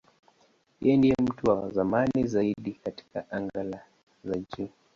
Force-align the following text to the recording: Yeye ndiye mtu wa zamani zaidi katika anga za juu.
Yeye 0.83 0.97
ndiye 0.97 1.15
mtu 1.25 1.43
wa 1.49 1.69
zamani 1.69 2.27
zaidi 2.27 2.71
katika 2.83 3.31
anga 3.31 3.79
za 4.23 4.35
juu. 4.37 4.67